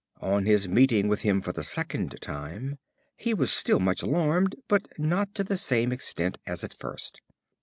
On 0.23 0.47
his 0.47 0.67
meeting 0.67 1.07
with 1.07 1.21
him 1.21 1.41
for 1.41 1.51
the 1.51 1.61
second 1.63 2.19
time, 2.21 2.79
he 3.15 3.35
was 3.35 3.53
still 3.53 3.79
much 3.79 4.01
alarmed, 4.01 4.55
but 4.67 4.87
not 4.97 5.35
to 5.35 5.43
the 5.43 5.57
same 5.57 5.91
extent 5.91 6.39
as 6.47 6.63
at 6.63 6.73
first. 6.73 7.21